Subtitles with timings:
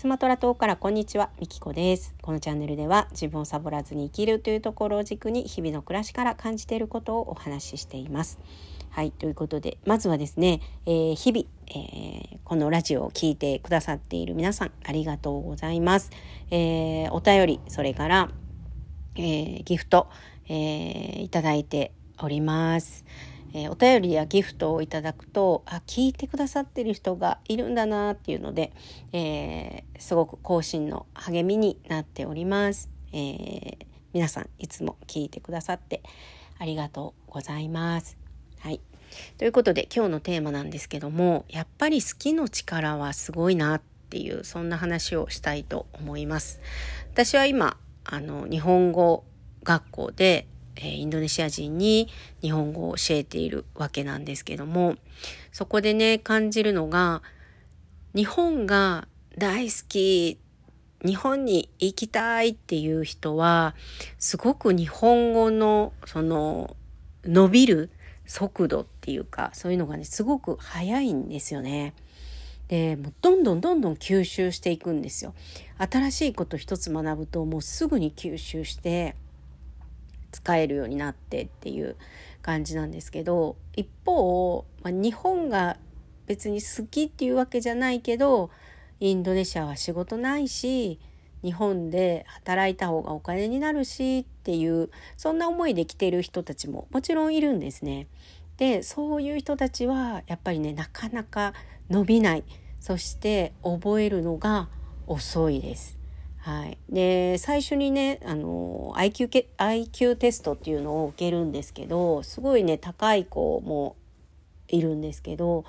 [0.00, 2.14] スマトラ島からこんにちは、みきこです。
[2.22, 8.38] このチャンネルでは自分をサボらずに生きるというところを軸に日々の暮らしから感じていることをお話ししています。
[8.88, 16.08] はい、ということで、まずはですね、えー、日々、えー、このラジオを聴いてくださっている皆さん、ありがとうございます。
[16.50, 18.30] えー、お便り、それから、
[19.16, 20.08] えギフト、
[20.48, 21.92] えいただいて
[22.22, 23.04] おります。
[23.52, 28.72] えー、お便りやギフトをいただくとあ聞いてくださってる人がいるんだなっていうので、
[29.12, 33.76] えー、すごく更新の励みになっております、えー、
[34.12, 36.02] 皆さんいつも聞いてくださって
[36.58, 38.18] ありがとうございます。
[38.58, 38.80] はい、
[39.38, 46.60] ということで今日のテーマなんですけどもやっぱり好きの力はすごいなっていうそんな話をしたいと思います。
[47.12, 49.24] 私は今あの日本語
[49.62, 50.46] 学校で
[50.82, 52.08] えインドネシア人に
[52.42, 54.96] 日本語を教えているわけなんですけども
[55.52, 57.22] そこでね感じるのが
[58.14, 60.38] 日本が大好き
[61.04, 63.74] 日本に行きたいっていう人は
[64.18, 66.76] すごく日本語のその
[67.24, 67.90] 伸びる
[68.26, 71.94] 速度っていうかそういうのがねすごく速いんですよね。
[72.68, 75.34] でもうどんどんどんどん吸収していくんですよ。
[75.78, 79.16] 新しいこと一つ学ぶともうすぐに吸収して
[80.32, 81.96] 使えるようになってっていう
[82.42, 85.76] 感じなんですけど一方、まあ、日本が
[86.26, 88.50] 別に好きっていうわけじゃないけど
[89.00, 91.00] インドネシアは仕事ないし
[91.42, 98.08] 日本で働いた方がお金になるしっていうそんな思いで来てる人たちももちろんいるんですね。
[98.58, 101.54] でそういう人たちはやっぱりねなかなか
[101.88, 102.44] 伸びない
[102.78, 104.68] そして覚えるのが
[105.06, 105.99] 遅いです。
[106.40, 113.96] はい、で最初にねあの IQ, け IQ テストっていうのを受けるんですけどすごいね高い子も
[114.68, 115.64] いるんですけど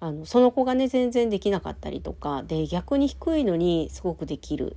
[0.00, 4.76] あのその子がね全然できなかったりとかで逆に低いのにすごくできる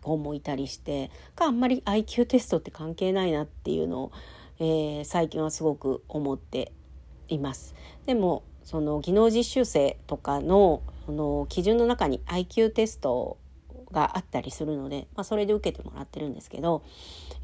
[0.00, 4.12] 子もいたりしてかあんまり IQ テストって関係ないなっていうのを、
[4.60, 6.72] えー、最近はすごく思って
[7.28, 7.74] います。
[8.06, 13.36] でもその技能実習生とかのその基準の中に IQ テスト
[13.94, 16.82] があったりするので、まあ、それで受けてもらってるんですけど、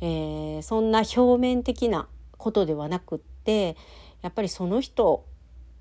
[0.02, 2.06] えー、そんな表面的な
[2.36, 3.76] ことではなくって
[4.20, 5.24] やっぱりその人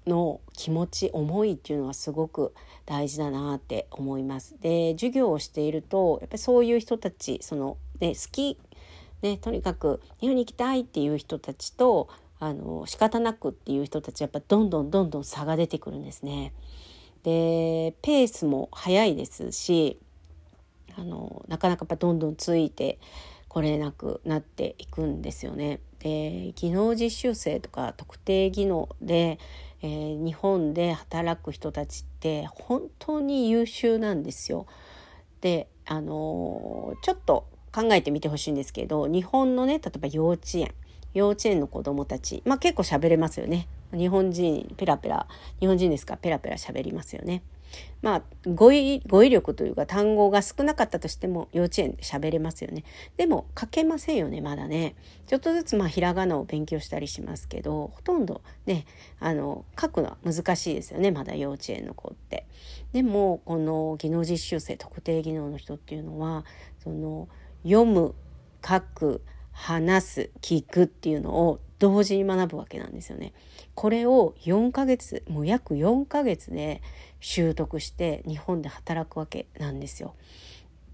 [0.07, 2.53] の気持ち思いっていうのはすごく
[2.85, 4.56] 大事だなって思います。
[4.62, 8.57] で授業をしているとやっぱりそういう人たちその、ね、好き、
[9.22, 12.09] ね、とにかく日本に行きたいっていう人たちと
[12.40, 16.53] あの仕方なくっていう人たちやっぱどんどんどんどん差が出てくるんですね。
[17.24, 20.00] でペースも速いですし
[21.00, 23.00] あのなかなかやっぱどんどんついて
[23.48, 25.80] これなくなっていくんですよね。
[26.00, 29.40] で技能実習生とか特定技能で、
[29.82, 34.66] えー、日本で働く人たちって本当に優秀なんですよ。
[35.42, 40.74] であのー、ちょっと考えてみてほしいんですけど日本のね例えば幼稚園
[41.14, 43.68] 幼稚園の子どもたちまあ結構喋れますよね。
[43.94, 45.27] 日本人ペラペラ
[45.59, 46.17] 日本人ですか？
[46.17, 47.44] ペラペラ喋りますよね。
[48.01, 52.83] まあ語彙語彙力というか単語が少なかったとしても幼稚園で喋れますよね。
[53.17, 54.95] でも書けませんよねまだね。
[55.27, 58.85] ちょっとずつまあひらがなを勉強したりしますけどほとんどね
[59.19, 62.47] あの書くのは難しいですよねまだ幼稚園の子って。
[62.91, 66.45] でもこの技能実習生特定技能の人っていうのは
[66.83, 67.27] その
[67.63, 68.16] 読む
[68.67, 69.21] 書く
[69.59, 73.34] 話す聞くっていうのを同時に学ぶわけなんですよね。
[73.75, 76.81] これを4ヶ月もう約4ヶ月で
[77.20, 80.16] 習得して日本で働くわけなんですよ。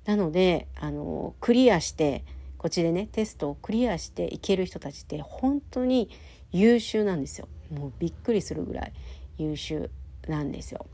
[0.06, 2.24] なのであのクリアして
[2.58, 6.10] こっちでねテストをクリアしていける人たちって本当に
[6.52, 7.48] 優秀なんですよ。
[7.72, 8.94] もうびっくりするぐらい
[9.38, 9.92] 優秀
[10.28, 10.88] なんですよ。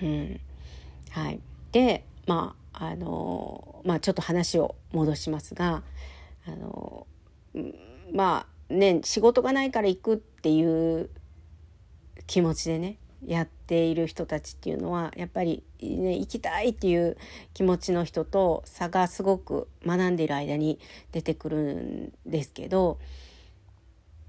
[0.00, 0.40] うん、
[1.10, 1.40] はい、
[1.72, 5.82] でまああのまあちょっと話を戻しますが
[6.46, 7.06] あの
[8.12, 11.10] まあね仕事がないから行くっていう
[12.26, 17.16] 気持ちでねやっている人たちっていうのはやっぱり、ね、行きたいっていう
[17.52, 20.78] 気持ちの人と差がすごく学んでいる間に
[21.12, 22.98] 出てくるんですけど、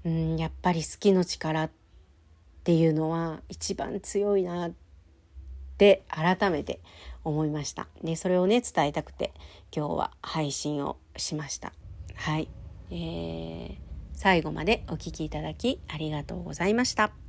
[0.04, 1.70] うん、やっぱり好きの力っ
[2.64, 4.72] ていうのは一番強いなっ
[5.78, 6.80] て改めて
[7.24, 7.88] 思いました。
[8.04, 9.32] でそれをね伝えたくて
[9.74, 11.72] 今日は配信をしました。
[12.22, 12.48] はい、
[12.92, 13.74] えー、
[14.14, 17.21] 最後までお聴きいただきありがとうございました。